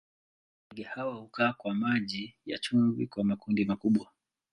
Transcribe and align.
Ndege 0.65 0.83
hawa 0.83 1.13
hukaa 1.15 1.53
kwa 1.53 1.73
maji 1.73 2.35
ya 2.45 2.57
chumvi 2.57 3.07
kwa 3.07 3.23
makundi 3.23 3.65
makubwa. 3.65 4.07